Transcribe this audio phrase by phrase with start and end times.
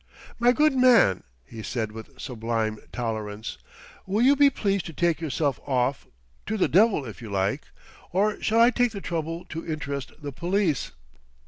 [0.39, 3.59] "My good man," he said with sublime tolerance,
[4.07, 6.07] "will you be pleased to take yourself off
[6.47, 7.67] to the devil if you like?
[8.11, 10.93] Or shall I take the trouble to interest the police?"